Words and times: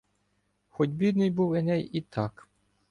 Хоть 0.69 0.89
бідний 0.89 1.29
був 1.31 1.53
Еней 1.53 1.83
і 1.83 2.01
так. 2.01 2.47